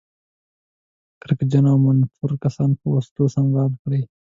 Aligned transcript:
کرکجن 1.21 1.65
او 1.71 1.77
منفور 1.85 2.31
کسان 2.43 2.69
په 2.79 2.85
وسلو 2.93 3.25
سمبال 3.35 3.71
کړي. 3.83 4.01